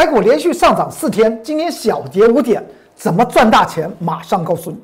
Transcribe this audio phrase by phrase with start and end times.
[0.00, 2.64] 台股连续上涨四天，今天小跌五点，
[2.94, 3.92] 怎么赚大钱？
[3.98, 4.78] 马上告诉你。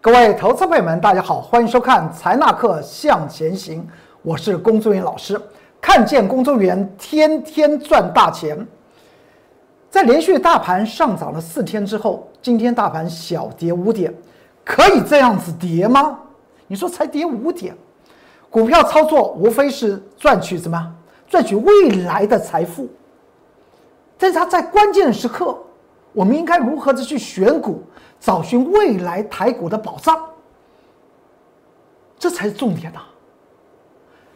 [0.00, 3.86] 各位投资朋友们，大家好，欢迎收看财纳课向前行，
[4.22, 5.40] 我是龚作人员老师。
[5.80, 8.66] 看见工作人员天天赚大钱，
[9.88, 14.12] 在连续大盘上涨了四天之后，今天大盘小跌五点，
[14.64, 16.18] 可以这样子跌吗？
[16.66, 17.76] 你说才跌五点，
[18.48, 20.94] 股票操作无非是赚取什么？
[21.28, 22.88] 赚取未来的财富。
[24.16, 25.58] 但是它在关键时刻，
[26.12, 27.82] 我们应该如何的去选股？
[28.20, 30.16] 找寻未来台股的宝藏，
[32.16, 33.00] 这才是重点呐！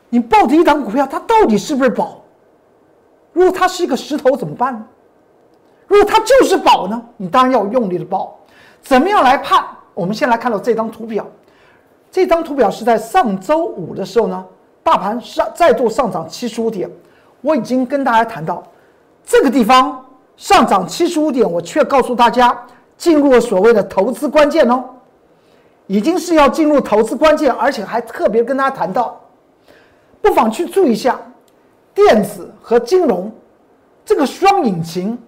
[0.08, 2.20] 你抱着一档股票，它到底是不是宝？
[3.32, 4.84] 如果它是一个石头怎么办？
[5.86, 7.00] 如果它就是宝呢？
[7.16, 8.36] 你当然要用力的抱。
[8.82, 9.64] 怎么样来判？
[9.96, 11.26] 我们先来看到这张图表。
[12.12, 14.44] 这张图表是在上周五的时候呢，
[14.82, 16.90] 大盘上再度上涨七十五点。
[17.40, 18.62] 我已经跟大家谈到，
[19.24, 20.04] 这个地方
[20.36, 22.56] 上涨七十五点，我却告诉大家。
[22.98, 24.82] 进入了所谓的投资关键哦，
[25.86, 29.20] 已经是要进入投资关键，而且还特别跟大家谈到，
[30.22, 31.20] 不妨去注意一下，
[31.92, 33.30] 电子和金融
[34.02, 35.18] 这个双引擎，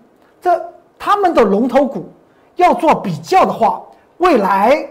[0.41, 0.59] 这
[0.99, 2.09] 他们的龙头股
[2.57, 3.83] 要做比较的话，
[4.19, 4.89] 未来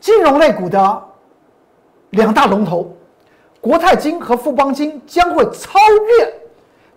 [0.00, 1.02] 金融类股的
[2.10, 2.94] 两大龙头
[3.60, 5.78] 国泰金和富邦金将会超
[6.18, 6.34] 越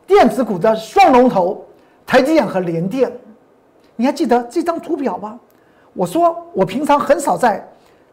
[0.07, 1.65] 电子股的双龙头
[2.05, 3.11] 台积电和联电。
[3.95, 5.39] 你还记得这张图表吗？
[5.93, 7.65] 我说我平常很少在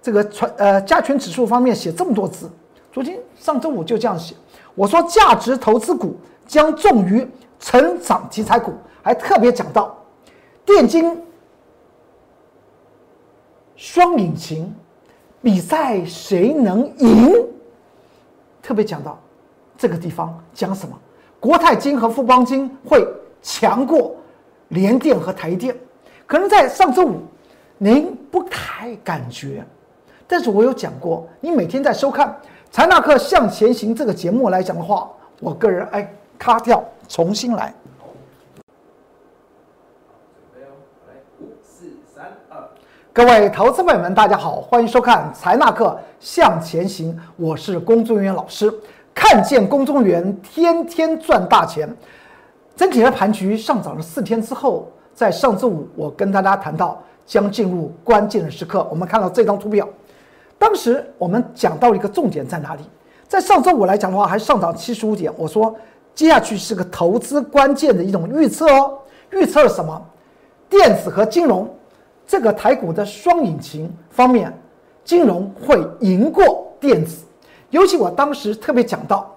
[0.03, 2.51] 这个传呃加权指数方面写这么多字。
[2.93, 4.35] 昨天上周五就这样写，
[4.75, 6.17] 我说价值投资股
[6.47, 7.27] 将重于
[7.61, 9.97] 成长题材股，还特别讲到
[10.65, 11.17] 电金
[13.81, 14.71] 双引擎
[15.41, 17.33] 比赛谁能赢，
[18.61, 19.19] 特别讲到
[19.79, 20.95] 这个地方讲什么？
[21.41, 23.03] 国泰金和富邦金会
[23.41, 24.15] 强过。
[24.69, 25.75] 联电和台电，
[26.27, 27.23] 可能在上周五，
[27.79, 29.65] 您不太感觉，
[30.29, 32.29] 但是我有讲过，你每天在收看
[32.71, 37.75] 《财纳克向前行》这个节目来讲的话，我个人哎，卡掉，重新来。
[41.41, 42.69] 五四三二，
[43.13, 48.73] 各位投资朋友们，大家好，欢迎收看《财纳克向前行》，我是龚中元老师，
[49.13, 51.93] 看见龚中元，天天赚大钱。
[52.77, 58.87] 整体的盘局上涨了四天之后，在上周五，我跟大家谈到将进入关键的时刻。
[58.89, 59.89] 我们看到这张图表，
[60.57, 62.83] 当时我们讲到一个重点在哪里？
[63.27, 65.33] 在上周五来讲的话，还上涨七十五点。
[65.37, 65.75] 我说
[66.15, 68.99] 接下去是个投资关键的一种预测哦。
[69.33, 70.01] 预测什么？
[70.69, 71.69] 电子和金融
[72.31, 74.57] 这个台股的双引擎方面，
[75.03, 77.25] 金融会赢过电子。
[77.71, 79.35] 尤其我当时特别讲到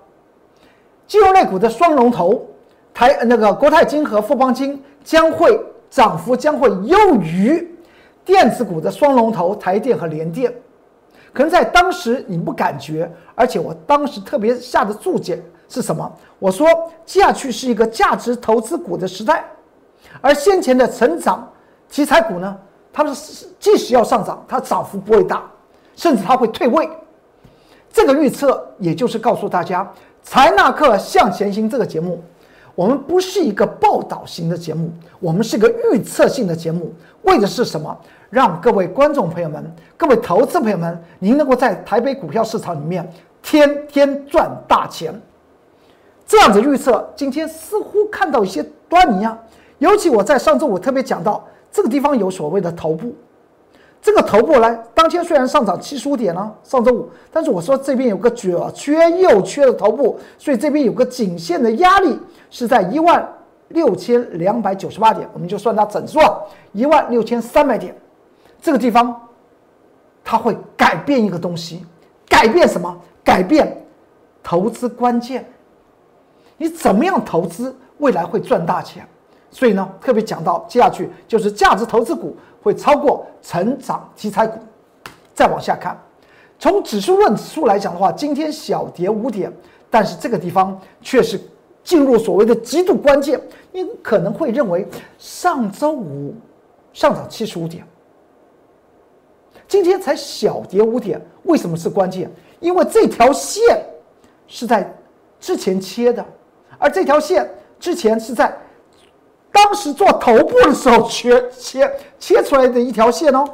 [1.07, 2.47] 金融类股的双龙头。
[2.93, 5.59] 台那个国泰金和富邦金将会
[5.89, 7.67] 涨幅将会优于
[8.23, 10.53] 电子股的双龙头台电和联电，
[11.33, 16.07] 可能在当时你不感觉，而且我当时特别下的注解是什么？
[16.37, 16.67] 我说
[17.03, 19.43] 接下去是一个价值投资股的时代，
[20.21, 21.51] 而先前的成长
[21.89, 22.55] 题材股呢，
[22.93, 23.13] 它们
[23.59, 25.43] 即使要上涨，它涨幅不会大，
[25.95, 26.87] 甚至它会退位。
[27.91, 32.23] 这个预测也就是告诉大家，财纳克向前行这个节目。
[32.75, 37.95] 我们不是一个报道型的节目，我们是个预测性的节目，为的是什么？
[38.31, 39.63] 让各位观众朋友们、
[39.95, 43.07] 各位投资朋友们，您能够在台北股票市场里面
[43.43, 45.13] 天天赚大钱。
[46.25, 49.37] 这样子预测，今天似乎看到一些端倪啊。
[49.77, 53.13] 尤其我在上周五特别讲到，这个地方有所谓的头部。
[54.01, 62.19] 这个头部来，当天虽然上涨七十五点呢，上周五，但是我说这边有个左缺右缺的头部，所以这边有个颈线的压力
[62.49, 63.25] 是在一万
[63.69, 66.37] 六千两百九十八点，我们就算它整数啊，
[66.73, 67.95] 一万六千三百点，
[68.61, 69.19] 这个地方
[70.21, 71.85] 它会改变一个东西，
[72.27, 72.95] 改变什么？
[73.23, 73.85] 改变
[74.43, 75.49] 投资关键，
[76.57, 79.07] 你怎么样投资未来会赚大钱？
[79.53, 82.35] 所以呢，特别讲到接下去就是价值投资股。
[82.63, 84.57] 会超过成长题材股。
[85.33, 86.01] 再往下看，
[86.57, 89.51] 从指数论指数来讲的话，今天小跌五点，
[89.89, 91.37] 但是这个地方却是
[91.83, 93.37] 进入所谓的极度关键。
[93.73, 96.33] 你可能会认为上周五
[96.93, 97.85] 上涨七十五点，
[99.67, 102.31] 今天才小跌五点，为什么是关键？
[102.61, 103.83] 因为这条线
[104.47, 104.89] 是在
[105.37, 106.25] 之前切的，
[106.77, 107.45] 而这条线
[107.77, 108.57] 之前是在。
[109.53, 111.89] 当时做头部的时候，切切
[112.19, 113.45] 切出来的一条线哦，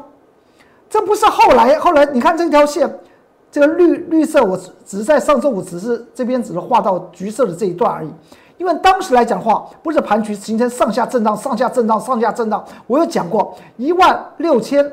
[0.89, 2.91] 这不是后来后来你看这条线，
[3.51, 8.09] 这个绿绿色我只是在上周五只是这边只是画到橘色的这一段而已。
[8.57, 12.63] 因为当时来讲的话，不是盘局形成上下震荡、上下震荡、上下震荡。
[12.87, 14.85] 我有讲过，一万六千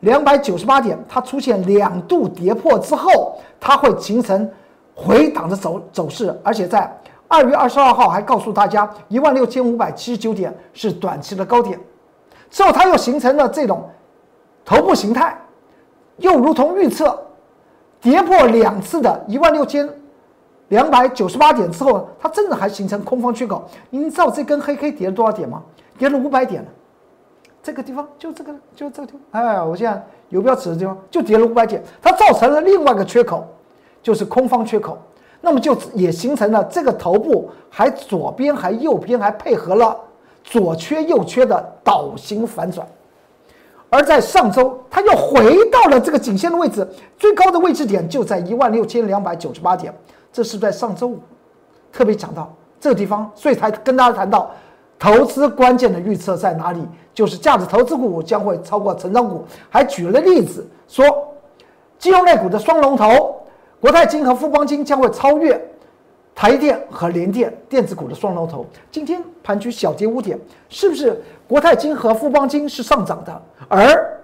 [0.00, 4.50] 两百九十八点，它出现两度跌破之后，它会形成
[4.94, 6.34] 回档的走走势。
[6.42, 6.90] 而且在
[7.28, 11.78] 二月二十二号还告诉大家，一万六千五百七十九点是短期的高点。
[12.50, 13.88] 之后它又形成了这种
[14.64, 15.36] 头部形态，
[16.18, 17.20] 又如同预测
[18.00, 19.88] 跌破两次的一万六千。
[20.68, 23.68] 两百九十八点之后，它真的还形成空方缺口。
[23.88, 25.62] 你知道这根黑 K 跌了多少点吗？
[25.96, 26.66] 跌了五百点。
[27.62, 29.20] 这个地方就这个，就这个地方。
[29.30, 33.46] 哎，我现在游标指的地方就跌了五百点，它造成了另外一个缺口，
[34.02, 34.98] 就是空方缺口。
[35.40, 39.96] 那么就也形成了这个头部还左边还右边还配合了
[40.42, 42.86] 左缺右缺的倒形反转。
[43.88, 46.86] 而在上周，它又回到了这个颈线的位置，
[47.16, 49.94] 最高的位置点就在一万六千两百九十八点。
[50.32, 51.20] 这是在上周五
[51.92, 54.50] 特别讲到这个地方，所以才跟大家谈到
[54.98, 56.82] 投资关键的预测在哪里，
[57.14, 61.06] 就是价值投资股将会超过成长股，还举了例子说，
[61.96, 63.35] 金融类股的双龙头
[63.80, 65.60] 国泰金和富邦金将会超越
[66.34, 68.64] 台电和联电电子股的双龙头。
[68.90, 70.38] 今天盘局小跌五点，
[70.68, 74.20] 是不是国泰金和富邦金是上涨的，而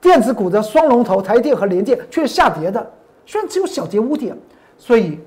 [0.00, 2.92] 电子股的双龙头台电和联电却下跌的？
[3.26, 4.36] 虽然只有小跌五点，
[4.76, 5.18] 所以。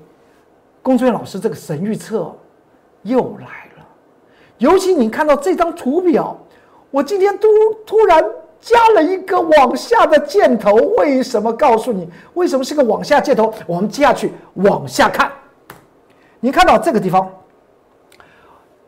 [0.82, 2.32] 龚俊老师，这个神预测
[3.02, 3.84] 又来了。
[4.58, 6.38] 尤其你看到这张图表，
[6.92, 7.48] 我今天突
[7.84, 8.24] 突然
[8.60, 10.74] 加了一个往下的箭头。
[10.98, 11.52] 为什么？
[11.52, 13.52] 告诉你，为什么是个往下箭头？
[13.66, 15.30] 我们接下去往下看。
[16.40, 17.28] 你看到这个地方，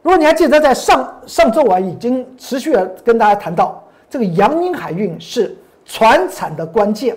[0.03, 7.17] 如果你还记得，在上上周我已经持续的跟大家谈到，这个阳明海运是船产的关键。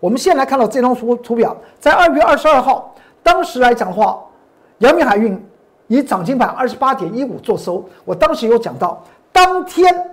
[0.00, 2.94] 我们先来看到这张图图表，在二月二十二号。
[3.22, 4.22] 当时来讲的话，
[4.78, 5.42] 阳明海运
[5.88, 7.84] 以涨停板二十八点一五做收。
[8.04, 9.02] 我当时有讲到，
[9.32, 10.10] 当天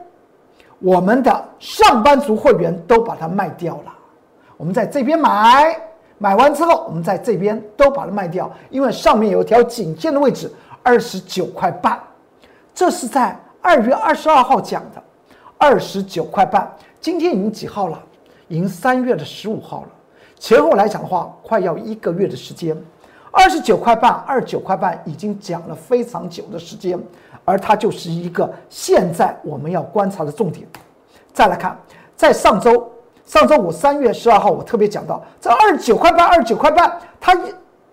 [0.83, 3.93] 我们的上班族会员都把它卖掉了。
[4.57, 5.79] 我们在这边买，
[6.17, 10.51] 买完之后，我们在这边都把它卖掉，因为上面有一条颈线的位置
[10.83, 11.97] 二十九块半。
[12.75, 15.01] 这是在二月二十二号讲的，
[15.57, 16.69] 二十九块半。
[16.99, 17.97] 今天已经几号了？
[18.49, 19.87] 已经三月的十五号了。
[20.37, 22.75] 前后来讲的话，快要一个月的时间。
[23.31, 26.99] 二十九块半，二十九块半已经讲了非常久的时间，
[27.45, 30.67] 而它就是一个现在我们要观察的重点。
[31.33, 31.77] 再来看，
[32.15, 32.91] 在上周
[33.25, 37.37] 上周五三月十二号，我特别讲到，这二十九块半，二十九块半，它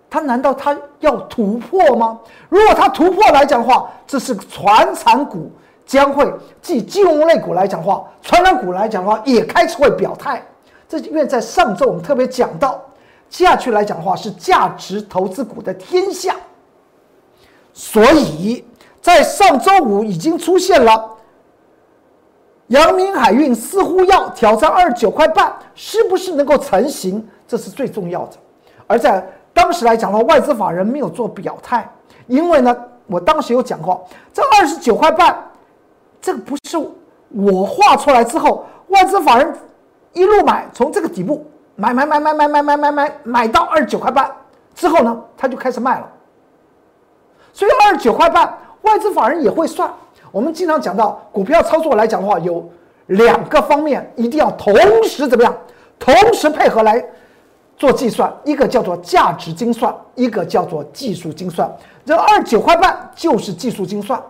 [0.09, 2.19] 它难道它要突破吗？
[2.49, 5.51] 如果它突破来讲的话，这是个传产股
[5.85, 6.31] 将会
[6.61, 10.43] 即金融类股来讲的话，传染股来讲的话也开始会表态。
[10.87, 12.79] 这因为在上周我们特别讲到。
[13.29, 16.35] 接下去来讲的话，是价值投资股的天下，
[17.71, 18.61] 所以
[19.01, 21.17] 在上周五已经出现了，
[22.67, 27.27] 阳明海运似乎要挑战二十九块半，是不是能够成型？
[27.47, 28.33] 这是最重要的。
[28.87, 31.89] 而在当时来讲的话，外资法人没有做表态，
[32.27, 32.75] 因为呢，
[33.07, 35.37] 我当时有讲过，这二十九块半，
[36.21, 36.77] 这个不是
[37.29, 39.53] 我画出来之后，外资法人
[40.13, 41.45] 一路买，从这个底部。
[41.77, 44.29] 买买买买买买买买买买到二十九块半
[44.75, 46.07] 之后呢，他就开始卖了。
[47.53, 49.91] 所以二十九块半，外资法人也会算。
[50.31, 52.67] 我们经常讲到股票操作来讲的话，有
[53.07, 54.73] 两个方面一定要同
[55.03, 55.55] 时怎么样？
[55.99, 57.03] 同时配合来
[57.77, 61.69] 做计算，一个叫做价值精算，一个叫做技术精算。
[62.05, 64.21] 这二十九块半就是技术精算。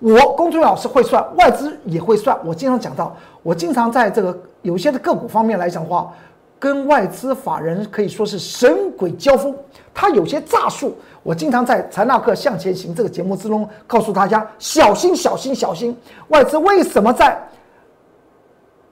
[0.00, 2.38] 我公众老师会算，外资也会算。
[2.44, 6.12] 我经常讲到，我经常在这个有些的个股方面来讲的话。
[6.56, 9.54] 跟外资法人可以说是神鬼交锋，
[9.92, 15.96] 他有些诈术，我经常在财纳克向前行这个节目之中告诉大家小心小心小心。
[16.28, 17.36] 外资为什么在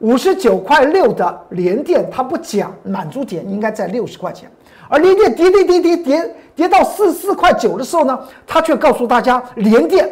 [0.00, 4.50] 五十九块六的连电，他不讲满足点应该在六十块钱，
[4.88, 10.10] 而连电跌跌跌跌跌跌到四四块九的时候呢，他却告诉大家连电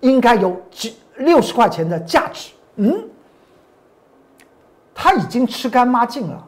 [0.00, 3.08] 应该有几六十块钱的价值，嗯。
[4.98, 6.42] 它已经吃干抹净了，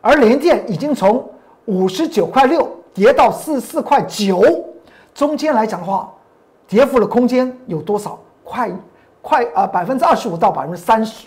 [0.00, 1.30] 而联电已经从
[1.66, 4.42] 五十九块六跌到四十四块九，
[5.14, 6.12] 中间来讲的话，
[6.66, 8.18] 跌幅的空间有多少？
[8.42, 8.70] 快
[9.22, 11.26] 快啊，百分之二十五到百分之三十。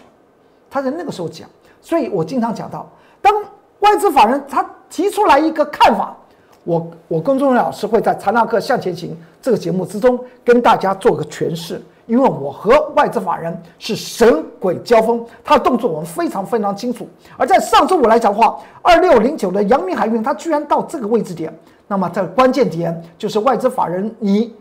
[0.69, 1.47] 他在那个时候讲，
[1.81, 2.89] 所以我经常讲到，
[3.21, 3.33] 当
[3.79, 6.15] 外资法人他提出来一个看法，
[6.63, 17.07] 我我公众老师会在财纳克向前行这个节目之中跟大家做个诠释，因为我和外资法人是神鬼交锋，他的动作我们非常非常清楚。
[17.37, 21.53] 而在上周五来讲的话，二六零九的阳明海运，它居然到这个位置点，
[21.87, 24.53] 那么这关键点就是外资法人，你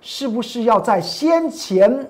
[0.00, 2.08] 是不是要在先前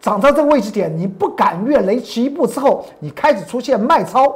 [0.00, 4.34] 涨到这个位置点，你不敢越雷池一步之后，你开始出现卖超？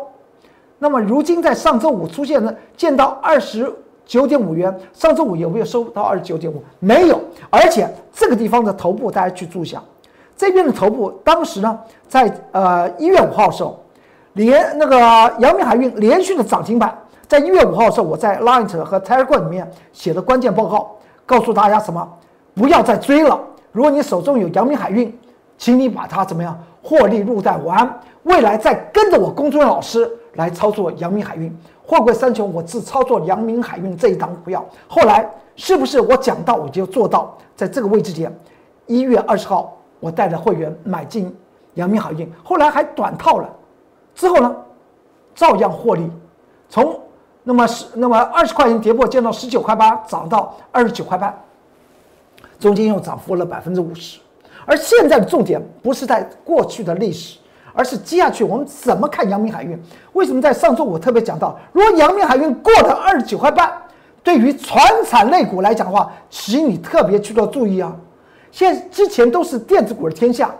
[0.78, 3.74] 那么如今在上周五出现了见到二十。
[4.06, 6.62] 九点五元，上周五有没有收到二十九点五？
[6.78, 7.20] 没有，
[7.50, 9.82] 而且这个地方的头部大家去注意一下，
[10.36, 13.82] 这边的头部当时呢，在呃一月五号的时候，
[14.34, 14.98] 连那个
[15.38, 16.96] 阳明海运连续的涨停板，
[17.26, 22.06] 在一月五号的时候，我在 Line 和 Telegram 里面写的关键报告，告诉大家什么？
[22.54, 23.40] 不要再追了。
[23.72, 25.12] 如果你手中有阳明海运，
[25.56, 31.56] 请你把它怎么样获利入袋完，未来再跟着我公众老师来操作阳明海运。
[31.86, 34.64] 货柜三雄，我只操作阳明海运这一档股票。
[34.88, 37.36] 后来是不是我讲到我就做到？
[37.54, 38.34] 在这个位置点，
[38.86, 41.34] 一月二十号，我带着会员买进
[41.74, 43.48] 阳明海运，后来还短套了。
[44.14, 44.56] 之后呢，
[45.34, 46.10] 照样获利，
[46.68, 46.98] 从
[47.42, 51.38] 那么十那么二十块钱跌破，见到十九块八，涨到二十九块半，
[52.58, 54.18] 中间又涨幅了百分之五十。
[54.64, 57.38] 而现在的重点不是在过去的历史。
[57.74, 59.78] 而是接下去我们怎么看阳明海运？
[60.12, 63.70] 为什么在上周我特别讲到，如果阳明海运过了二十九块半，
[64.22, 67.94] 对于船产类股来讲的话，请你特别去做注意啊！
[68.52, 70.54] 现之前都是电子股的天下，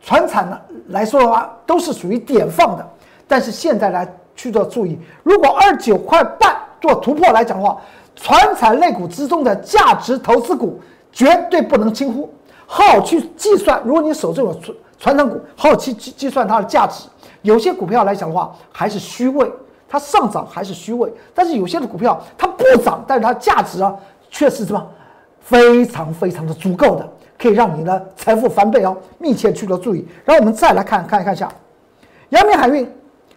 [0.00, 0.58] 船产呢
[0.88, 2.88] 来说的话都是属于点放的，
[3.26, 7.78] 但是现在来去做注意，如果二十九块半做突破来讲的话，
[8.14, 12.32] 船产类股之中的价值投资股绝对不能轻忽，
[12.64, 13.82] 好去计算。
[13.84, 14.56] 如果你手中有，
[15.00, 17.08] 传统股好去计计算它的价值，
[17.40, 19.50] 有些股票来讲的话还是虚位，
[19.88, 23.96] 它上涨还是虚位，但是有些的股票它不涨，但是它价值啊
[24.28, 24.86] 却是什么
[25.40, 30.06] 非常非常的足够的，可以让你的财富翻倍哦，密切去做注意。
[30.22, 31.50] 然后我们再来看看看一下，
[32.28, 32.86] 阳明海运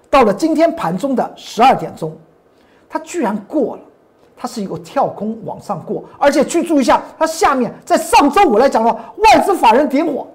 [0.10, 2.13] 到了今天盘中的十二点钟，
[2.89, 3.82] 它居然过了，
[4.36, 10.27] 它是一个跳空往上过，而且去注意一下，它下面在上周五来讲的话，外资法人点火。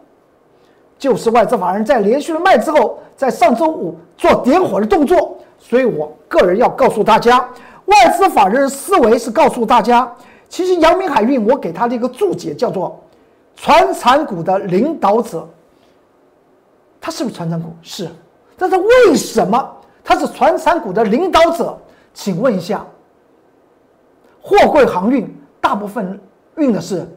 [0.99, 7.39] 就是外资法人在连续的卖之后，在上周五做点火的动作，所以我个人要告诉大家，
[7.87, 10.13] 外资法人的思维是告诉大家，
[10.49, 13.01] 其实阳明海运我给他的一个注解叫做
[13.55, 15.49] “船产股的领导者”，
[17.01, 17.71] 它是不是船产股？
[17.81, 18.09] 是，
[18.57, 21.79] 但是为什么它是船产股的领导者？
[22.13, 22.85] 请问一下，
[24.43, 26.21] 货柜航运大部分
[26.57, 27.09] 运的是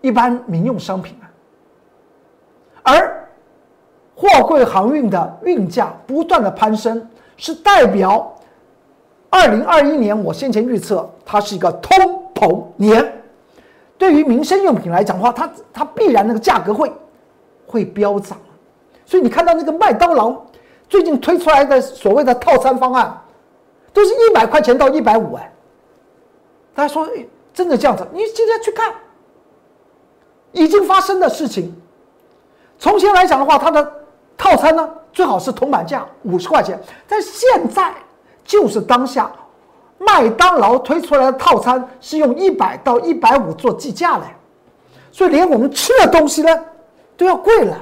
[0.00, 1.27] 一般民用商品啊。
[2.88, 3.28] 而
[4.14, 8.34] 货柜航运的运价不断的攀升，是代表
[9.30, 13.14] 二零二一年我先前预测它是一个通膨年。
[13.96, 16.90] 对于民生用品来讲的话，它它必然那个价格会
[17.66, 18.38] 会飙涨。
[19.04, 20.34] 所以你看到那个麦当劳
[20.88, 23.20] 最近推出来的所谓的套餐方案，
[23.92, 25.52] 都是一百块钱到一百五哎。
[26.74, 27.08] 大家说，
[27.52, 28.06] 真的这样子？
[28.12, 28.94] 你今天去看，
[30.52, 31.74] 已经发生的事情。
[32.78, 33.92] 从前来讲的话，它的
[34.36, 37.92] 套餐呢最好是铜板价五十块钱，但现在
[38.44, 39.30] 就是当下
[39.98, 44.24] 麦当劳推出来的套餐是用一百到一百五做计价的，
[45.10, 46.64] 所以连我们吃的东西呢
[47.16, 47.76] 都要贵了。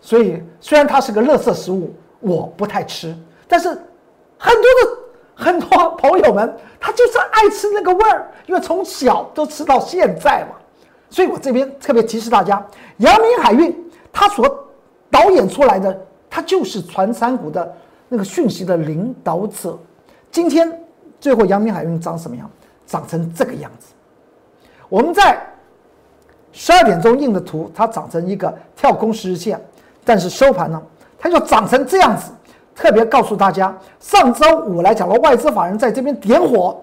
[0.00, 3.14] 所以虽然它是个垃圾食物，我不太吃，
[3.46, 3.68] 但是
[4.38, 4.98] 很多的
[5.34, 10.56] 很多朋友们他就是爱吃那个味儿，因为从小都吃到现在嘛。
[11.10, 12.66] 所以我这边特别提示大家，
[12.96, 13.83] 阳明海运。
[14.14, 14.48] 他所
[15.10, 17.76] 导演出来的，他就是传山股的
[18.08, 19.76] 那个讯息的领导者。
[20.30, 20.80] 今天
[21.20, 22.50] 最后阳明海运长什么样？
[22.86, 23.92] 长成这个样子。
[24.88, 25.38] 我们在
[26.52, 29.60] 十二点钟印的图，它长成一个跳空十日线，
[30.04, 30.80] 但是收盘呢，
[31.18, 32.30] 它就长成这样子。
[32.74, 36.76] 特别告诉大家，上周五来讲的外资法人在这边点火，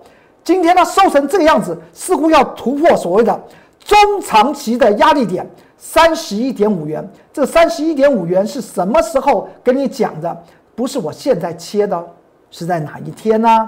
[0.44, 3.40] 今天它收成这个样子，似乎要突破所谓的
[3.80, 5.48] 中长期的压力点。
[5.84, 10.44] 三十一点五元，这三十一点五元是什么时候跟你讲的？
[10.76, 12.08] 不是我现在切的，
[12.52, 13.68] 是在哪一天呢？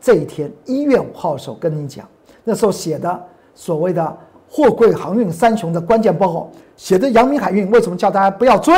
[0.00, 2.04] 这一天一月五号的时候跟你讲，
[2.42, 4.18] 那时候写的所谓的
[4.50, 8.74] 货柜航运三雄的关键报告，写的阳明海运为什么叫大家不要追，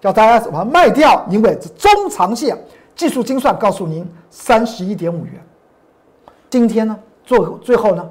[0.00, 1.26] 叫大家什么卖掉？
[1.28, 2.56] 因为这中长线
[2.94, 5.34] 技术精算告诉您三十一点五元。
[6.48, 8.08] 今天呢，做最后呢，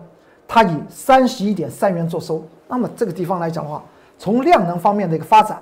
[0.49, 2.43] 它以三十一点三元做收。
[2.67, 3.83] 那么这个地方来讲的话，
[4.21, 5.59] 从量能方面的一个发展，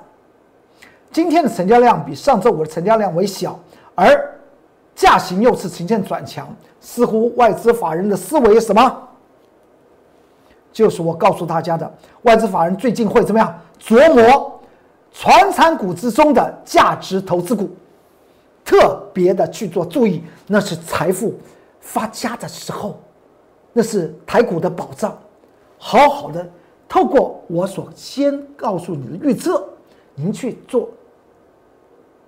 [1.14, 3.58] 今天的成交量比上周五的成交量为小，
[3.96, 4.38] 而
[4.94, 6.46] 价型又是呈现转强，
[6.82, 9.08] 似乎外资法人的思维什么？
[10.74, 11.90] 就是我告诉大家的，
[12.24, 14.60] 外资法人最近会怎么样琢磨
[15.14, 17.70] 传产股之中的价值投资股，
[18.66, 21.34] 特别的去做注意，那是财富
[21.80, 23.00] 发家的时候，
[23.72, 25.18] 那是台股的保障。
[25.78, 26.46] 好好的
[26.90, 29.64] 透过我所先告诉你的预测，
[30.16, 30.90] 您去做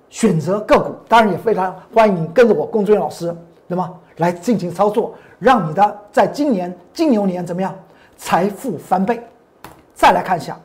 [0.09, 3.35] 选择个股，当然也非常欢迎你跟着我龚俊老师，
[3.67, 3.97] 那么？
[4.17, 7.73] 来进行操作，让你的在今年金牛年怎么样？
[8.17, 9.19] 财富翻倍。
[9.95, 10.59] 再来看一下，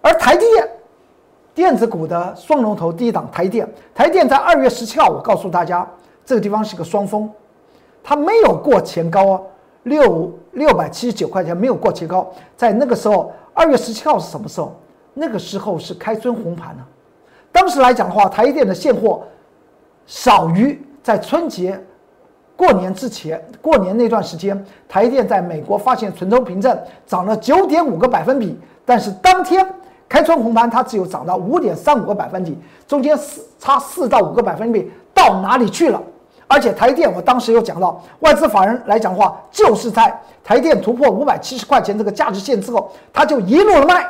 [0.00, 0.68] 而台积电
[1.54, 5.86] 电子股的双龙头第一档台电，台电在二月十七号，我告诉大家，
[6.24, 7.28] 这个地方是个双峰，
[8.02, 9.42] 它没有过前高哦，
[9.82, 14.74] 六六百七十九块钱没有过前高，在那个时候，二月十七号是什么时候？
[15.14, 16.82] 那个时候是开春红盘呢。
[17.50, 19.22] 当时来讲的话，台积电的现货
[20.06, 21.78] 少于在春节。
[22.54, 29.66] 过年之前，过年那段时间，台积电在美国发现存头凭证涨了九点五个百分比，但是当天
[30.08, 32.56] 开春红盘，它只有涨到五点三五个百分比，
[32.86, 36.00] 中间四差四到五个百分比到哪里去了？
[36.52, 44.06] 而且台电，我当时有讲到，外资法人来讲话，就是在台电突破五百七十块钱这个价值线之后，它就一路的卖，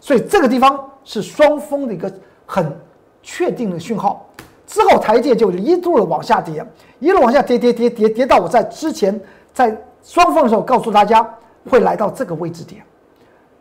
[0.00, 2.10] 所以这个地方是双峰的一个
[2.46, 2.74] 很
[3.22, 4.26] 确定的讯号。
[4.66, 6.64] 之后台阶就一度的往下跌，
[6.98, 9.20] 一路往下跌跌跌跌跌到我在之前
[9.52, 11.28] 在双峰的时候告诉大家
[11.68, 12.82] 会来到这个位置点，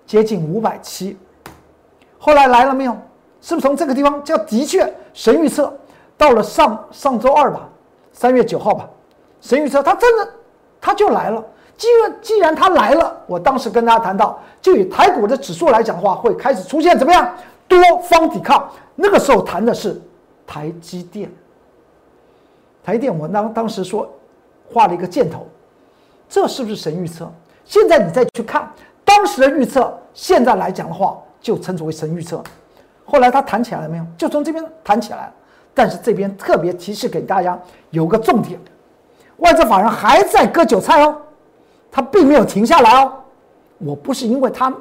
[0.05, 1.17] 接近五百七，
[2.17, 2.95] 后来来了没有？
[3.41, 5.71] 是不是从这个地方叫的确神预测
[6.17, 7.69] 到了上上周二吧，
[8.15, 8.89] 三月九号吧，
[9.41, 10.27] 神预测它真的
[10.79, 11.43] 它就来了。
[11.77, 17.35] 既然既然它来了，我当时跟大家谈到，就以台股的指数来讲的话，会开始出现怎么样
[17.67, 18.71] 多方抵抗？
[18.95, 20.01] 那个时候谈的是。
[20.47, 21.27] 台积电，
[22.83, 24.07] 台电，我当当时说
[24.71, 25.47] 画了一个箭头，
[26.29, 27.27] 这是不是神预测？
[27.65, 28.71] 现在你再去看
[29.03, 32.43] 当时的预测，现在来讲的话，就称之为神预测。
[33.05, 34.05] 后来它弹起来了没有？
[34.15, 35.33] 就从这边弹起来了。
[35.75, 37.59] 但是这边特别提示给大家，
[37.91, 38.57] 有个重点，
[39.37, 41.15] 外资法人还在割韭菜哦，
[41.91, 43.11] 他并没有停下来哦。
[43.79, 44.73] 我不是因为他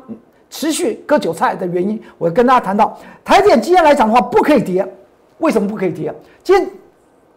[0.48, 4.86] 持续割韭菜的原因，我跟大家谈到台电今天来讲的话，不可以跌。
[5.38, 6.14] 为什么不可以跌？
[6.44, 6.70] 今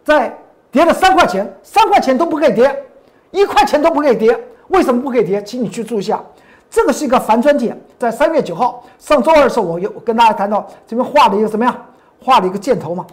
[0.04, 0.32] 在
[0.70, 2.84] 跌了三块钱，三块钱都不可以跌，
[3.32, 4.38] 一块钱都不可以跌。
[4.68, 5.42] 为什么不可以跌？
[5.42, 6.22] 请你去注意一下，
[6.70, 11.76] 这个是一个反转点，在三月九号上周二的时候，我有跟大家谈到这边画了一个怎么样？
[12.22, 13.06] 画了一个箭头嘛，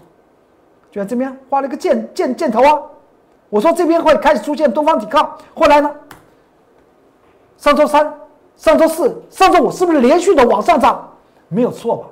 [0.95, 2.81] 就在这边画了一个箭箭箭头啊。
[3.49, 5.37] 我说这边会开始出现多方抵抗。
[5.53, 5.93] 后来呢？
[7.57, 8.13] 上周三、
[8.55, 11.13] 上周四、上周五是不是连续的往上涨？
[11.49, 12.07] 没有错吧？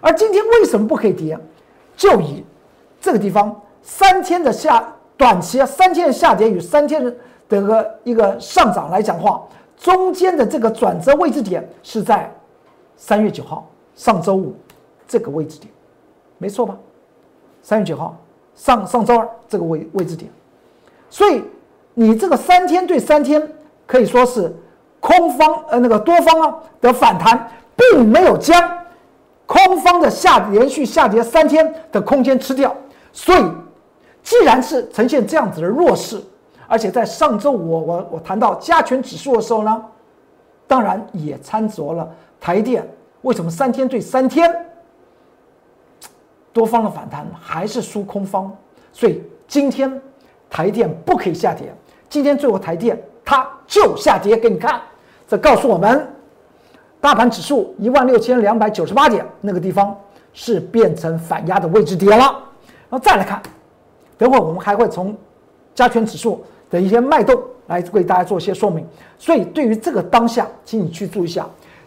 [0.00, 1.38] 而今天为什么不可以跌？
[1.94, 2.42] 就以
[3.02, 7.14] 这个地方三天的下短期啊三天的下跌与三天的
[7.46, 9.42] 这个一个上涨来讲话，
[9.76, 12.34] 中间的这个转折位置点是在
[12.96, 14.56] 三月九号上周五
[15.06, 15.70] 这个位置点，
[16.38, 16.74] 没错吧？
[17.62, 18.16] 三月九号
[18.54, 20.30] 上上周二这个位位置点，
[21.10, 21.42] 所以
[21.94, 23.46] 你这个三天对三天
[23.86, 24.54] 可以说是
[25.00, 28.78] 空方呃那个多方啊的反弹，并没有将。
[29.44, 32.74] 空方的下连续下跌三天的空间吃掉，
[33.12, 33.44] 所以
[34.22, 36.22] 既然是呈现这样子的弱势，
[36.66, 39.84] 而且在上周五我我我谈到加权指数的时候呢，
[40.66, 42.08] 当然也参酌了
[42.40, 42.88] 台电
[43.22, 44.50] 为什么三天对三天
[46.52, 48.54] 多方的反弹还是输空方，
[48.92, 50.00] 所以今天
[50.50, 51.72] 台电不可以下跌，
[52.08, 54.80] 今天最后台电它就下跌给你看，
[55.26, 56.06] 这告诉我们。
[57.00, 59.92] 大盘指数一万六千两百九十八点，那个地方
[60.32, 62.24] 是变成反压的位置点了。
[62.88, 63.42] 然后再来看，
[64.16, 65.12] 等会儿我们还会从
[65.74, 68.86] 加权指数的一些脉动来为大家做一些说明。
[69.18, 71.44] 所以对于这个当下，请你去注意一下，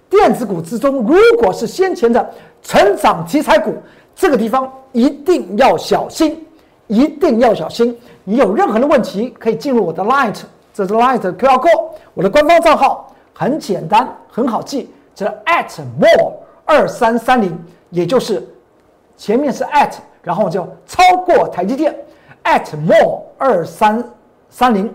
[0.10, 2.30] 电子股之中，如果是先前的
[2.62, 3.73] 成长题材股，
[4.15, 6.43] 这个地方一定要小心，
[6.88, 7.97] 一定要小心。
[8.23, 10.41] 你有任何的问题，可以进入我的 Light，
[10.73, 14.89] 这是 Light QR Code，我的官方账号很简单，很好记。
[15.13, 16.34] 这 at more
[16.65, 17.58] 二三三零，
[17.89, 18.45] 也就是
[19.15, 21.95] 前面是 at，然后就超过台积电
[22.43, 24.04] at more 二三
[24.49, 24.93] 三零。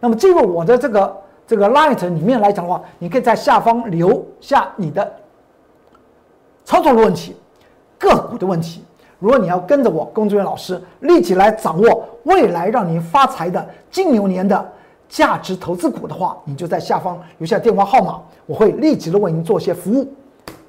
[0.00, 5.12] 那么进入我的这个这个 light 里面来讲的话，你可以在下方留下你的
[6.64, 7.36] 操作的问题、
[8.00, 8.82] 个股的问题。
[9.20, 14.72] 如果你要跟着我工作人员老师立即来掌握未来让您发财的金牛年的。
[15.10, 20.06] 价值投资股的话，你就在下方留下电话号码，我会立即的为您做些服务。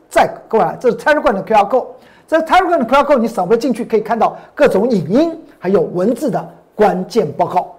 [0.10, 1.86] 再各位，这是 Telegram 的 QR code，
[2.28, 7.76] 这 Telegram 的 QR code 你扫描进去可以看到各种影音还有文字的关键报告。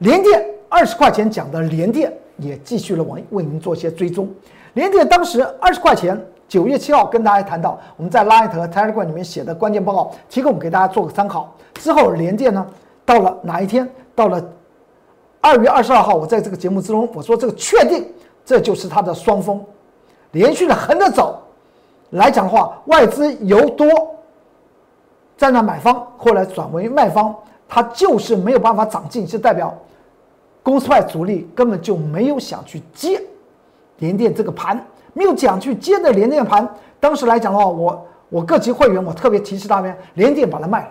[0.00, 4.28] 联电二十块钱讲的联电，也继续了往为您做一些追踪。
[4.74, 11.52] 联电当时二十块钱，九月七号跟大家谈到，我们在 Light 和 Telegram 里面写的关键报告，提供给大家做个参考。
[11.74, 12.66] 之后联电呢，
[13.04, 13.88] 到了哪一天？
[14.14, 14.42] 到了
[15.40, 18.06] 二月二十二号，我在这个节目之中，我说这个确定，
[18.44, 19.62] 这就是它的双峰，
[20.30, 21.40] 连续的横着走。
[22.10, 23.86] 来讲的话，外资由多
[25.36, 27.34] 在那买方，后来转为卖方，
[27.68, 29.76] 它就是没有办法涨进，就代表
[30.62, 33.20] 公司派主力根本就没有想去接
[33.98, 34.80] 联电这个盘，
[35.14, 36.68] 没有讲去接的连电盘。
[37.00, 40.88] 当时来讲的话，我我各级会员我特别提示大家，连电把它卖了，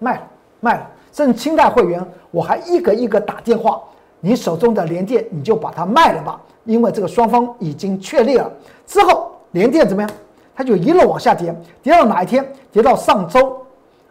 [0.00, 0.22] 卖了，
[0.60, 0.90] 卖了。
[1.12, 3.80] 甚至清代会员，我还一个一个打电话，
[4.20, 8.50] 你手中的连电你就把它卖了吧，因为这个双方已经确立了。
[8.86, 10.10] 之后连电怎么样？
[10.54, 12.46] 它就一路往下跌，跌到哪一天？
[12.72, 13.58] 跌到上周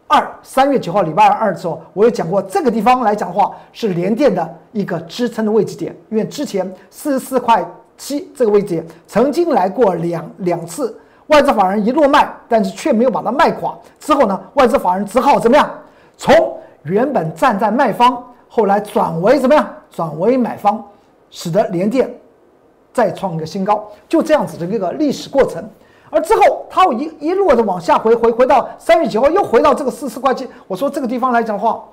[0.08, 5.96] 二，三月九号礼拜二的时候，我有讲过这个地方来讲的话，是连电的一个支撑的位置点。
[6.10, 7.64] 因为之前四十四块
[7.98, 13.78] 七这个位置曾经来过两两次，外资法人一路卖，但是却没有把它卖垮。
[14.00, 15.70] 之后呢，外资法人只好怎么样？
[16.18, 19.68] 从原本站在卖方，后来转为怎么样？
[19.90, 20.84] 转为买方，
[21.30, 22.14] 使得联电
[22.94, 25.64] 再创一个新高，就这样子的一个历史过程。
[26.10, 30.48] 而之后，它一一路的往下回，回回到三月九号，又回到这个四十块钱。
[30.68, 31.84] 我说这个地方来讲的话，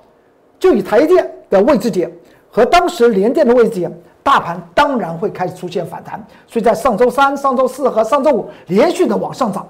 [0.59, 2.11] 就以台电的位置点
[2.53, 6.23] 和当时联电的位置点，大盘当然会开始出现反弹。
[6.45, 9.67] 所以在上周三、上周四和上周五连续的往上涨，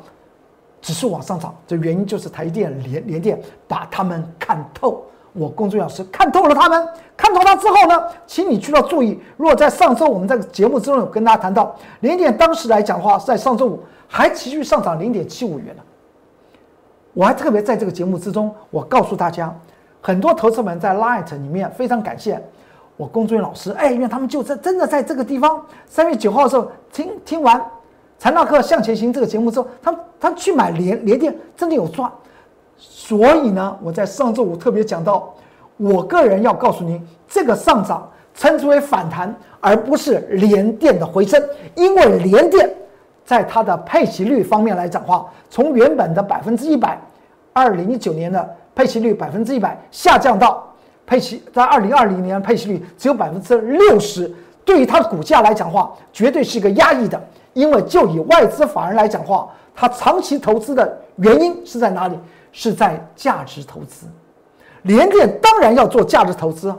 [0.81, 5.01] 指数往上涨，这原因就是台电、联联电把他们看透。
[5.31, 13.79] 我工作老师看透了他们，看透它之后呢，请你需要注意，如果在上周我们在节目之中有跟大家谈到联电，当时来讲的话，在上周五。
[14.05, 15.81] 还持续上涨零点七五元呢。
[17.15, 19.51] 我还特别在这个节目之中，我告诉大家，
[20.01, 22.39] 很多投资们在 Light 里面非常感谢
[22.95, 27.59] 我工作人员老师，哎，因为他们就在真的在这个地方，三月九号的时候听听完
[28.17, 32.11] 《财纳克向前行》这个节目之后，他他去买联联电，真的有赚。
[32.77, 35.33] 所以呢，我在上周五特别讲到，
[35.77, 41.41] 我个人要告诉您，这个上涨称之为反弹，而不是联电的回升，
[41.75, 42.69] 因为联电。
[43.25, 46.99] 在它的配息率方面来讲话，从原本的百分之一百，
[47.53, 50.67] 二零一九年的配息率百分之一百下降到
[51.05, 57.21] 配息在二零二零年配息率只有百分之六十，对于它的股价来讲话，绝对是一个压抑的。
[57.53, 62.17] 因为就以外资法人来讲话，它长期投资的原因是在哪里？
[62.51, 64.07] 是在价值投资。
[64.83, 66.73] 联电当然要做价值投资，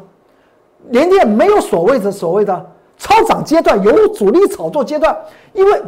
[0.90, 5.16] 联电没有所谓的所谓的超涨阶段，有主力炒作阶段，
[5.52, 5.82] 因为。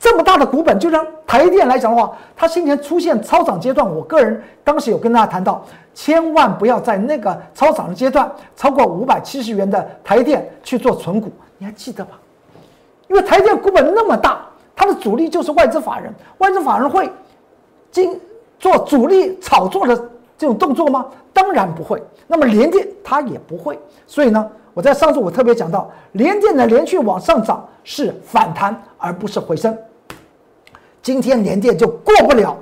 [0.00, 5.62] 这么大的股本，就让台电来讲的话，它先前出现超涨阶段，我个人当时有跟大家谈到，
[5.94, 12.18] 千万不要在那个超涨的阶段，超过五百七十元的台电去做存股，你还记得吧？
[13.08, 14.40] 因为台电股本那么大，
[14.74, 17.12] 它的主力就是外资法人，外资法人会
[17.90, 18.18] 经
[18.58, 19.94] 做主力炒作的
[20.38, 21.04] 这种动作吗？
[21.32, 22.02] 当然不会。
[22.26, 24.50] 那么联电它也不会，所以呢？
[24.72, 29.76] 我在上次我特别讲到，联电的连续往上涨是反弹，而不是回升。
[31.02, 32.56] 今天连电就过不了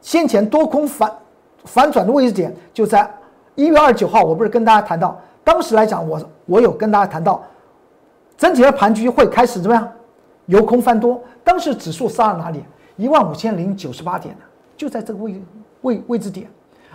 [0.00, 1.12] 先前多空反
[1.64, 3.08] 反转的位置点，就在
[3.54, 7.42] 一月二十九号，我不是跟大家谈到，当时来讲，我我有跟大家谈到，
[8.36, 9.88] 整体的盘局会开始怎么样？
[10.46, 11.22] 由空翻多。
[11.44, 12.64] 当时指数杀到哪里？
[12.96, 14.36] 一万五千零九十八点，
[14.76, 15.42] 就在这个位
[15.82, 16.48] 位位置点。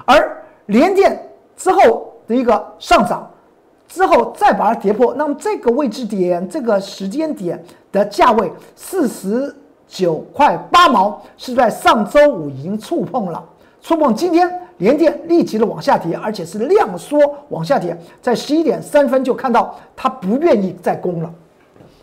[0.06, 3.30] 而连电之后的一个上涨。
[3.90, 9.56] 之后再把它跌破，那么这个位置点、这个时间点的价位四十
[9.88, 13.44] 九块八毛，是在上周五已经触碰了，
[13.82, 17.20] 触碰今天连电立即的往下跌，而且是量缩
[17.50, 21.34] 往下跌，在十一点三分就看到它不愿意再攻了，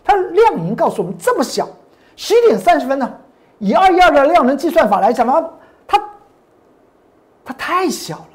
[0.02, 1.68] 它量已经告诉我们这么小，
[2.16, 3.12] 十一点三十分呢，
[3.58, 5.50] 以二一二的量能计算法来讲呢，
[5.86, 6.02] 它
[7.44, 8.28] 它太小了。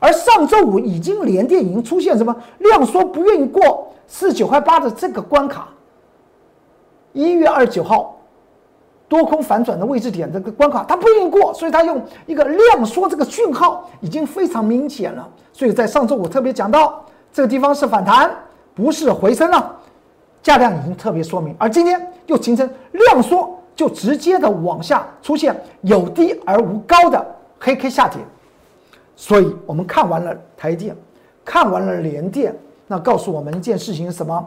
[0.00, 5.68] 而上周五已经连电已经出现什么量缩，不愿意过四十九块八的这个关卡。
[7.14, 8.13] 一月二十九号
[9.08, 15.28] 多空反转的位置点这个关卡，它不一定过，所以它用一个量缩这个讯号已经非常明显了。
[15.52, 18.30] 所以在上周我特别讲到这个地方是反弹，
[18.74, 19.76] 不是回升了，
[20.42, 21.54] 价量已经特别说明。
[21.58, 27.24] 而今天又形成量缩，就直接的往下出现有低而无高的
[27.60, 28.18] 黑 K 下跌。
[29.14, 30.96] 所以我们看完了台电，
[31.44, 34.44] 看完了联电，那告诉我们一件事情是什么？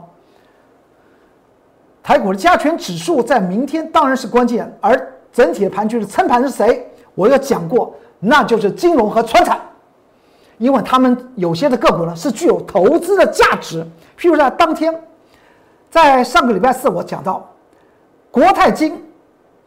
[2.08, 4.98] 台股的加权指数在明天当然是关键，而
[5.34, 6.90] 整体的盘局的撑盘是谁？
[7.16, 9.60] 我有讲过，那就是金融和川产，
[10.58, 13.86] 因为他们有些的个股呢是具有投资的价值。
[14.18, 14.98] 譬如在当天，
[15.92, 17.46] 在上个礼拜四我讲到，
[18.32, 19.04] 国泰金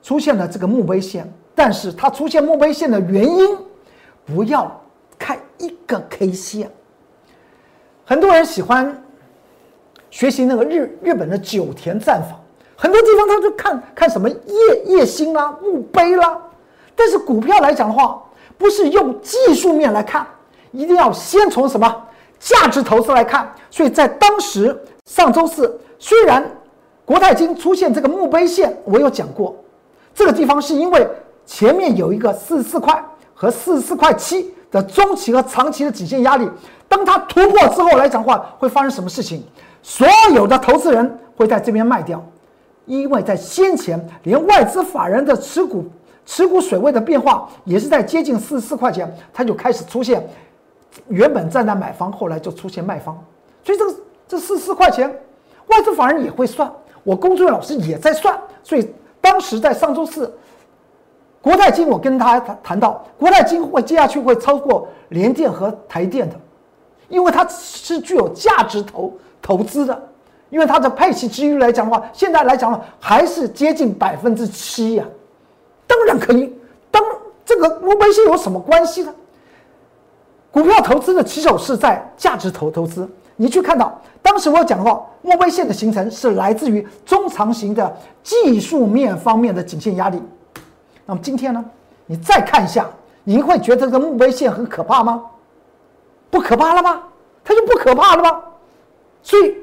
[0.03, 3.55] 出现了这个墓碑线，但是它出现墓碑线的原因，
[4.25, 4.81] 不要
[5.19, 6.71] 看一个 K 线。
[8.07, 9.05] 很多人喜欢
[10.11, 12.37] 学习那个日日本的九田战法，
[12.77, 14.37] 很多地方他就看看什么叶
[14.87, 16.37] 叶星啦、墓碑啦，
[16.95, 18.23] 但是股票来讲的话，
[18.59, 20.27] 不是用技术面来看，
[20.73, 22.07] 一定要先从什么
[22.39, 23.51] 价值投资来看。
[23.71, 25.81] 所以在当时上周四。
[26.03, 26.43] 虽然
[27.05, 29.55] 国泰金出现这个墓碑线，我有讲过，
[30.15, 31.07] 这个地方是因为
[31.45, 36.49] 前面有一个四十四块和四十四块七的中期和长期的颈线压力，
[36.89, 39.43] 当它突破之后来讲话，会发生什么事情？
[39.83, 42.25] 所有的投资人会在这边卖掉，
[42.87, 45.87] 因为在先前连外资法人的持股
[46.25, 50.29] 持股水位的变化也是在接近四十四块钱，它就开始出现
[51.09, 53.19] 原本站在买方，后来就出现卖方，
[53.65, 53.95] 所以这个
[54.29, 55.11] 这四十四块钱。
[55.67, 56.69] 外资法人也会算，
[57.05, 60.37] 我工作人员老师也在算，所以当时在上周四，
[61.43, 66.37] 国泰金我跟他谈谈到，国泰金会接下去会超过联电和台电的，
[67.09, 70.03] 因为它是具有价值投投资的，
[70.51, 75.05] 因为它的配息之余来讲的话，现在来讲的话还是接近百分之七呀，
[75.87, 76.55] 当然可以，
[76.91, 77.03] 当
[77.45, 79.15] 这个跟微信有什么关系呢？
[80.51, 83.09] 股票投资的起手是在价值投投资。
[83.37, 90.21] 你去看到，当时我讲的话墓碑线的形成是来自于中长型的技术面方面的颈线压力。
[91.11, 91.65] 那么今天呢，
[92.07, 92.89] 你再看一下，
[93.25, 95.21] 你会觉得这个墓碑线很可怕吗？
[96.31, 97.03] 不可怕了吗？
[97.43, 98.41] 它就不可怕了吗？
[99.21, 99.57] 所以，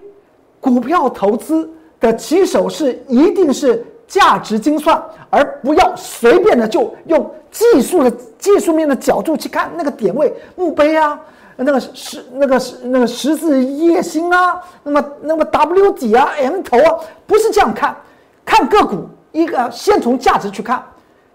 [0.60, 1.70] 股票投资
[2.02, 11.18] 的起手是一定是价值精算，而不要随便的就用技术的技术面的角度去看那个点位墓碑啊。
[11.56, 17.96] 那个十那个十那个十字叶星啊，那么那么 W 底啊，M 头啊，不是这样看，
[18.44, 20.84] 看个股一个先从价值去看。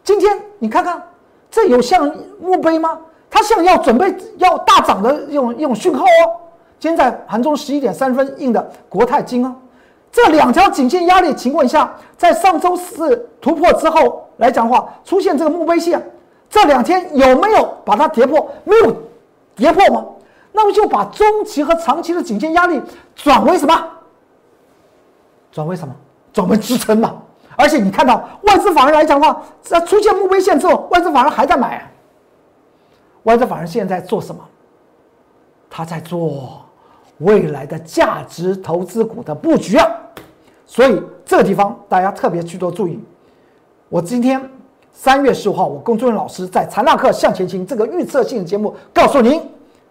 [0.05, 1.03] 今天你看看，
[1.51, 2.99] 这有像墓碑吗？
[3.31, 6.37] 它像要准备要大涨的一种一种讯号哦。
[6.79, 9.55] 今天在盘中十一点三分印的国泰金啊，
[10.11, 16.03] 这两条颈线压力情况下，在上周四突破之后来讲话，出现这个墓碑线，
[16.51, 18.51] 这两天有没有把它跌破？
[18.65, 18.97] 没有。
[19.55, 20.05] 跌破吗？
[20.51, 22.81] 那么就把中期和长期的颈线压力
[23.15, 23.89] 转为什么？
[25.53, 25.95] 转为什么？
[26.33, 27.15] 转为支撑嘛。
[27.57, 31.91] 而且你看到外资法人来讲的话，在出现墓碑线之后，外资法人还在买。
[33.25, 34.41] 外资法人现在做什么？
[35.71, 36.65] 他在做
[37.19, 39.87] 未来的价值投资股的布局啊。
[40.67, 42.99] 所以这个地方大家特别去多注意。
[43.89, 44.41] 我今天。
[44.95, 49.41] 三月十五号，我龚忠元老师在《财纳课向前行》这个预测性的节目告诉您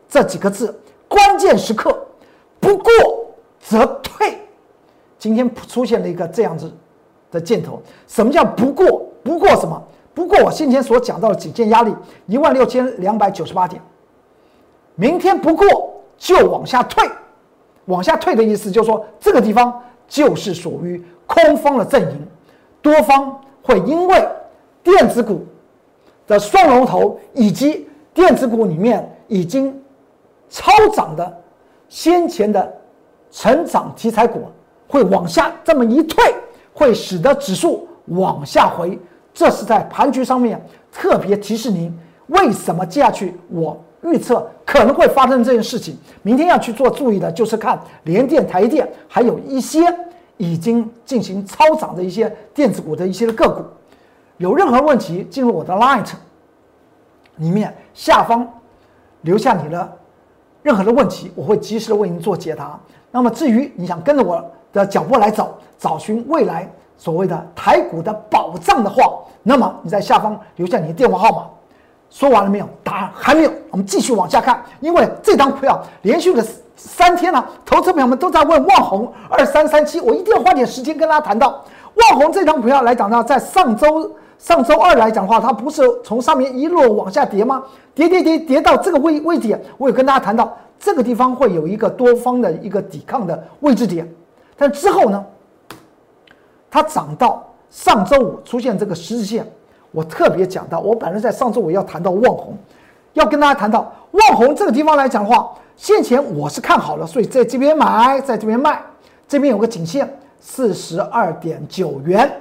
[0.08, 2.06] 这几个字：关键时刻
[2.60, 2.92] 不过
[3.60, 4.40] 则退。
[5.18, 6.72] 今天出现了一个这样子
[7.32, 9.04] 的箭头，什么叫不过？
[9.24, 9.82] 不过什么？
[10.14, 11.96] 不过我先前所讲到的几件压力
[12.28, 13.82] 一万六千两百九十八点。
[14.96, 15.66] 明天不过
[16.18, 17.10] 就往下退，
[17.86, 22.28] 往下退的意思就是说这个地方就是属于空方的阵营，
[22.82, 24.28] 多方会因为。
[24.84, 25.46] 电子股
[26.26, 29.80] 的双龙头以及电子股里面已经
[30.50, 31.42] 超涨的
[31.88, 32.82] 先前的
[33.30, 34.46] 成长题材股
[34.88, 36.34] 会往下这么一退，
[36.74, 38.98] 会使得指数往下回。
[39.34, 45.98] 这是在盘局上面特别提示您，为什么接下去我预测可能会发生这件事情。
[46.22, 49.80] 明天要去做注意的就是看联电、台电，还有一些
[50.38, 53.64] 已经进行超涨的一些电子股的一些个股。
[54.38, 56.10] 有任何问题，进入我的 Light
[57.38, 58.46] 里面下方
[59.22, 59.98] 留下你的
[60.62, 62.78] 任何的问题，我会及时的为您做解答。
[63.12, 71.46] 那么至于你想跟着我的脚步来走，找寻未来所谓的台股的宝藏的话，那么你在下方留下你的电话号码。
[72.10, 72.68] 说完了没有？
[72.84, 73.52] 答案还没有。
[73.70, 81.64] 我们继续往下看，因为这张股票连续的三天了，投资朋友们都在问万红二三三七，我一定要花点时间跟大家谈到
[81.96, 84.12] 万红这张股票来讲呢，在上周。
[84.38, 87.64] 上周二来讲的话，它不是从上面一路往下跌吗？
[87.94, 94.12] 跌跌跌跌到这个位位点，我有跟大家谈到，这个地方会有一个多方的一个抵抗的位置点。
[94.62, 95.26] 但之后呢，
[96.70, 99.44] 它涨到上周五出现这个十字线，
[99.92, 102.56] 我特别讲到，我本来在上周五要谈到望红，
[103.14, 108.80] 要跟大家谈到望红这个地方来讲的话，先前我是看好了，所以在这边买，在这边卖，
[109.28, 110.08] 这边有个颈线
[110.40, 112.32] 四十二点九元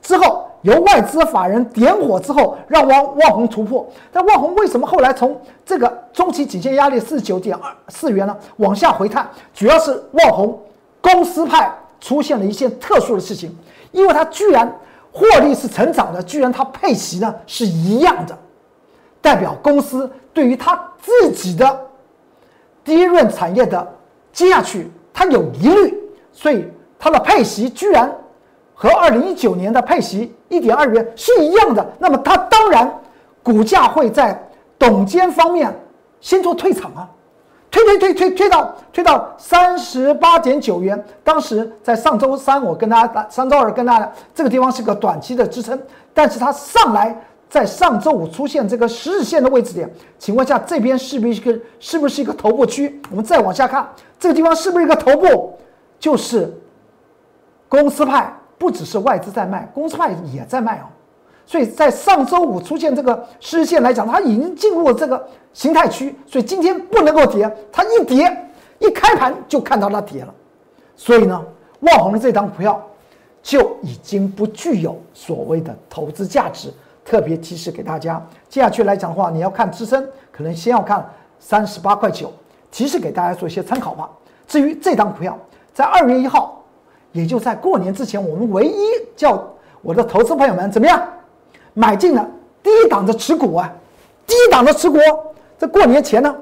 [0.00, 0.44] 之后。
[0.62, 3.86] 由外资法人点火之后，让旺旺宏突破。
[4.10, 9.28] 但旺宏为什么后来从这个中期颈线压力四十九点二四元呢往下回探？
[9.52, 10.58] 主要是望红
[11.04, 13.54] 公司派出现了一件特殊的事情，
[13.92, 14.74] 因为它居然
[15.12, 18.36] 获利是成长的，居然它配息呢是一样的，
[19.20, 21.86] 代表公司对于它自己的
[22.82, 23.86] 低润产业的
[24.32, 25.94] 接下去它有疑虑，
[26.32, 26.66] 所以
[26.98, 28.10] 它的配息居然
[28.72, 32.90] 和二零一九年的配息一点二元是一样的，那么它当然
[33.42, 34.42] 股价会在
[34.78, 35.70] 董监方面
[36.22, 37.10] 先做退场啊。
[37.74, 45.76] 推推推推推到推到三十八点九元，当时在上周三，我跟大家上周二跟大家这个地方是个短期的支撑，
[46.12, 53.02] 但是它上来在上周五出现这个十日线的位置点情况下，这边是不是一个是不是一个头部区？
[53.10, 53.88] 我们再往下看，
[54.20, 55.58] 这个地方是不是一个头部？
[55.98, 56.56] 就是
[57.68, 60.86] 公司派不只是外资在卖，公司派也在卖哦。
[61.46, 67.50] 所以在上周五出现这个失线来讲，它已经进入了这个形态区，所以今天不能够跌。
[67.70, 70.34] 它一跌，一开盘就看到它跌了。
[70.96, 71.44] 所以呢，
[71.80, 72.82] 万宏的这张股票
[73.42, 76.72] 就已经不具有所谓的投资价值。
[77.04, 80.02] 特别提示给大家，接下去来讲的话，你要看支撑，
[80.32, 81.06] 可能先要看
[81.38, 82.32] 三十八块九。
[82.70, 84.08] 提示给大家做一些参考吧。
[84.48, 85.38] 至于这张股票，
[85.74, 86.64] 在二月一号，
[87.12, 88.74] 也就在过年之前，我们唯一
[89.14, 89.40] 叫
[89.82, 91.06] 我的投资朋友们怎么样？
[91.74, 92.26] 买进了
[92.62, 93.70] 低档的持股啊，
[94.26, 94.98] 低档的持股，
[95.58, 96.34] 在过年前呢，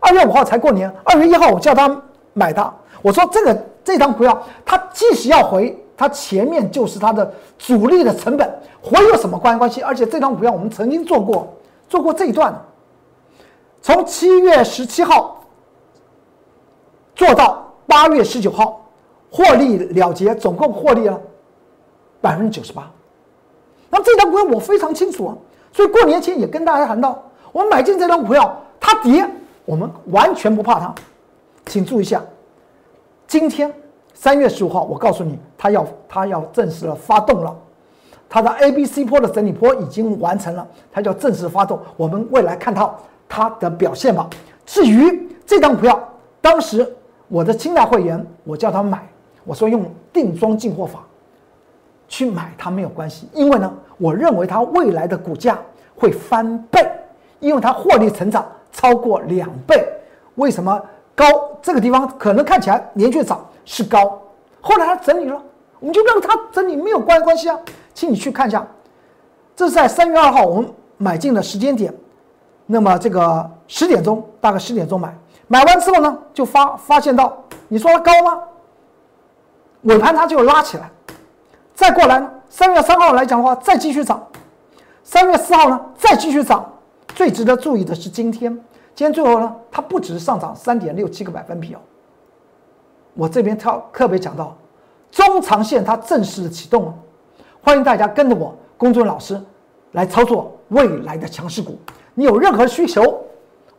[0.00, 2.74] 二月五号才过年，二月一号我叫他买的。
[3.00, 9.80] 我说这个这张股票，它即使要回，它前面就是它的主力的成本，回有什么关关系？
[9.82, 11.46] 而且这张股票我们曾经做过，
[11.88, 12.52] 做过这一段，
[13.80, 15.44] 从七月十七号
[17.14, 18.84] 做到八月十九号，
[19.30, 21.20] 获利了结，总共获利了
[22.20, 22.90] 百分之九十八。
[23.90, 25.36] 那这张股票我非常清楚啊，
[25.72, 27.22] 所以过年前也跟大家谈到，
[27.52, 29.28] 我们买进这张股票，它跌，
[29.64, 30.94] 我们完全不怕它。
[31.66, 32.22] 请注意一下，
[33.26, 33.72] 今天
[34.14, 37.56] 三月十五号，我告诉你，它要它要正式的发动了，
[38.28, 41.78] 它的 A、B、C 波的整理波已经完成了，它就要正式发动。
[41.96, 42.98] 我们未来看到
[43.28, 44.28] 它的表现吧。
[44.66, 45.98] 至于这张股票，
[46.40, 46.86] 当时
[47.28, 49.06] 我的清代会员，我叫他买，
[49.44, 51.00] 我说用定庄进货法。
[52.08, 55.58] 去买它没有关系，因为呢，我认为它未来的股价
[55.94, 56.90] 会翻倍，
[57.38, 59.86] 因为它获利成长超过两倍。
[60.36, 60.80] 为什么
[61.14, 61.24] 高？
[61.60, 64.20] 这个地方可能看起来连续涨是高，
[64.60, 65.40] 后来它整理了，
[65.80, 67.58] 我们就让它整理没有关关系啊。
[67.92, 68.66] 请你去看一下，
[69.54, 71.92] 这是在三月二号我们买进的时间点，
[72.64, 75.12] 那么这个十点钟大概十点钟买，
[75.46, 78.42] 买完之后呢，就发发现到你说它高吗？
[79.82, 80.90] 尾盘它就拉起来。
[81.78, 82.28] 再过来呢？
[82.50, 84.18] 三月三号来讲的话，再继续涨；
[85.04, 86.68] 三月四号呢，再继续涨。
[87.14, 88.52] 最值得注意的是今天，
[88.96, 91.78] 今天最后呢，它不只是上涨三点六七个百分比哦。
[93.14, 94.56] 我这边特特别讲到，
[95.12, 96.94] 中长线它正式的启动了，
[97.62, 99.40] 欢迎大家跟着我公众老师
[99.92, 101.78] 来操作未来的强势股。
[102.12, 103.20] 你有任何需求，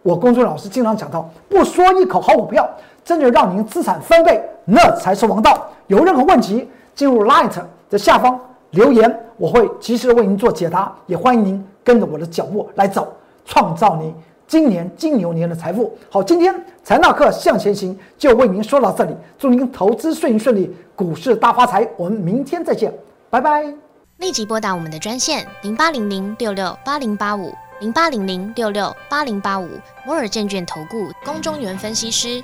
[0.04, 2.66] 我公众老师经常讲到，不说一口好股票，
[3.04, 5.68] 真的让您资产翻倍，那才是王道。
[5.88, 7.62] 有任何问题，进入 Light。
[7.90, 10.96] 在下方留言，我会及时的为您做解答。
[11.08, 13.12] 也欢迎您跟着我的脚步来走，
[13.46, 14.14] 创造您
[14.48, 15.98] 今年金牛年的财富。
[16.08, 21.90] 好，今天财纳课向前行就为您说到这里，祝您投资顺顺利，股市大发财。
[21.98, 22.94] 我们明天再见，
[23.32, 23.66] 拜拜。
[24.18, 29.68] 立即拨打我们的专线零八零零六六八零八五零八零零六六八零八五
[30.06, 32.44] 摩尔证券投顾龚中原分析师。